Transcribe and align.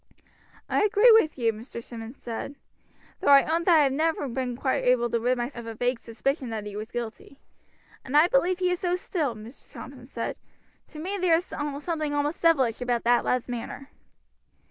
"I 0.67 0.83
agree 0.83 1.11
with 1.11 1.37
you," 1.37 1.53
Mr. 1.53 1.83
Simmonds 1.83 2.17
said, 2.23 2.55
"though 3.19 3.27
I 3.27 3.43
own 3.43 3.65
that 3.65 3.77
I 3.77 3.83
have 3.83 3.91
never 3.91 4.27
been 4.27 4.57
quite 4.57 4.83
able 4.83 5.11
to 5.11 5.19
rid 5.19 5.37
myself 5.37 5.67
of 5.67 5.67
a 5.67 5.75
vague 5.75 5.99
suspicion 5.99 6.49
that 6.49 6.65
he 6.65 6.75
was 6.75 6.89
guilty." 6.89 7.39
"And 8.03 8.17
I 8.17 8.27
believe 8.27 8.57
he 8.57 8.71
is 8.71 8.79
so 8.79 8.95
still," 8.95 9.35
Mr. 9.35 9.71
Thompson 9.71 10.07
said. 10.07 10.37
"To 10.87 10.97
me 10.97 11.19
there 11.19 11.35
is 11.35 11.45
something 11.45 12.15
almost 12.15 12.41
devilish 12.41 12.81
about 12.81 13.03
that 13.03 13.23
lad's 13.23 13.47
manner." 13.47 13.91